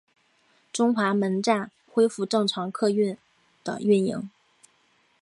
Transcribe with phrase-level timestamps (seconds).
[0.73, 3.15] 中华门站恢复正常客货运
[3.63, 4.31] 的运营。